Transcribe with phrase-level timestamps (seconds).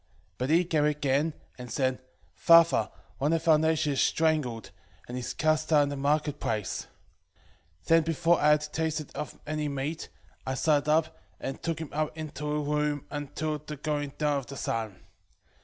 [0.37, 2.01] 2:3 But he came again, and said,
[2.33, 4.71] Father, one of our nation is strangled,
[5.07, 6.87] and is cast out in the marketplace.
[7.83, 10.09] 2:4 Then before I had tasted of any meat,
[10.43, 14.47] I started up, and took him up into a room until the going down of
[14.47, 15.03] the sun.